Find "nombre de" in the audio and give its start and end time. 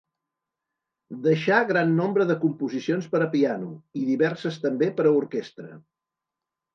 1.99-2.37